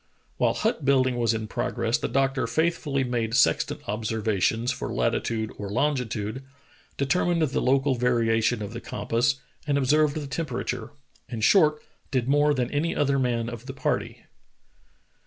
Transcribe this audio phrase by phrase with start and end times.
[0.37, 5.51] While hut building was in prog ress the doctor faithfully made sextant observations for latitude
[5.59, 6.43] or longitude,
[6.97, 10.89] determined the local variation of the compass, and observed the temperature—
[11.29, 14.23] in short, did more than an}^ other man of the party.